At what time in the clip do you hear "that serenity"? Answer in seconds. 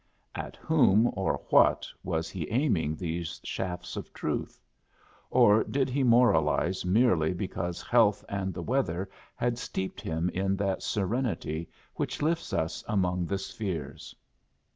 10.55-11.69